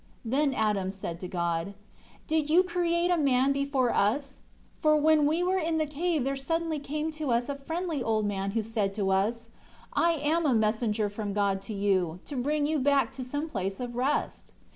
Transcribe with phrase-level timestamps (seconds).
[0.23, 1.75] 5 Then Adam said to God,
[2.25, 4.41] "Did you create a man before us?
[4.81, 8.25] For when we were in the cave there suddenly came to us a friendly old
[8.25, 9.49] man who said to us,
[9.93, 13.79] 'I am a messenger from God to you, to bring you back to some place
[13.79, 14.53] of rest.'